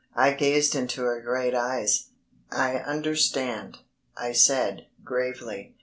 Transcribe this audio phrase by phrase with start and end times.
[0.15, 2.05] I gazed into her great eyes.
[2.51, 3.77] "I understand,"
[4.17, 5.75] I said, gravely.